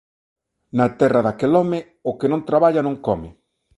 Na 0.77 0.87
terra 0.99 1.21
de 1.25 1.29
aquel 1.33 1.51
home 1.59 1.79
o 2.09 2.11
que 2.19 2.27
non 2.31 2.45
traballa 2.49 2.85
non 2.87 2.95
come 3.07 3.29